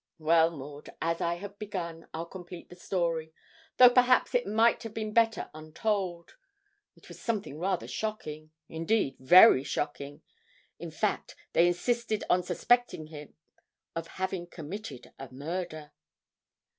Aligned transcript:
'Well, 0.17 0.49
Maud, 0.49 0.89
as 0.99 1.21
I 1.21 1.35
have 1.35 1.59
begun, 1.59 2.07
I'll 2.11 2.25
complete 2.25 2.69
the 2.69 2.75
story, 2.75 3.35
though 3.77 3.91
perhaps 3.91 4.33
it 4.33 4.47
might 4.47 4.81
have 4.81 4.95
been 4.95 5.13
better 5.13 5.51
untold. 5.53 6.33
It 6.95 7.07
was 7.07 7.21
something 7.21 7.59
rather 7.59 7.87
shocking 7.87 8.49
indeed, 8.67 9.17
very 9.19 9.63
shocking; 9.63 10.23
in 10.79 10.89
fact, 10.89 11.35
they 11.53 11.67
insisted 11.67 12.23
on 12.31 12.41
suspecting 12.41 13.09
him 13.09 13.35
of 13.95 14.07
having 14.17 14.47
committed 14.47 15.13
a 15.19 15.31
murder.' 15.31 15.91